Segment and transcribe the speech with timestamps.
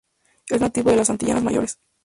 [0.49, 1.77] Es nativo de las Antillas Mayores.